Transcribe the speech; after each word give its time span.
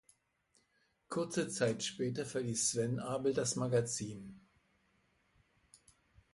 Kurze 1.09 1.47
Zeit 1.49 1.83
später 1.83 2.25
verließ 2.25 2.69
Sven 2.71 2.99
Abel 2.99 3.35
das 3.35 3.55
Magazin. 3.55 4.41